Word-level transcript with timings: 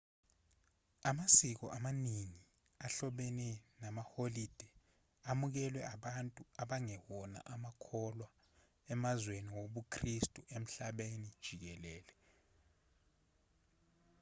amasiko 1.09 1.65
amaningi 1.77 2.41
ahlobene 2.85 3.49
namaholide 3.81 4.67
amukelwe 5.31 5.81
abantu 5.95 6.41
abangewona 6.63 7.39
amakholwa 7.53 8.27
emazweni 8.93 9.49
wobukhristu 9.57 10.39
emhlabeni 10.57 11.29
jikelele 11.43 12.15